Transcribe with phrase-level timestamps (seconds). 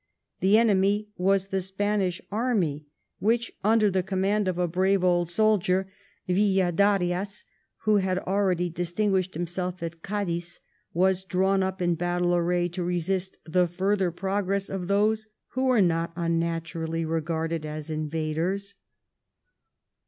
[0.39, 2.87] The enemy was the Spanish army,
[3.19, 5.91] which under the command of a brave old soldier,
[6.27, 7.45] ViUadarias,
[7.83, 10.59] who had already distinguished himself at Cadiz,
[10.91, 15.65] was drawn up in battle array to resist the further pro gress of those who
[15.65, 18.73] were not unnaturally regarded as invaders.